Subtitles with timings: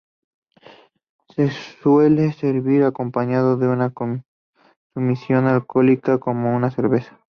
[1.29, 7.19] Se suele servir acompañado de una consumición alcohólica como una cerveza.